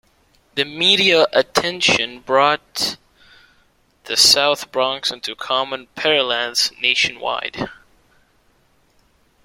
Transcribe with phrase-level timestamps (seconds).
[0.55, 2.97] The media attention brought
[4.05, 7.69] the South Bronx into common parlance nationwide.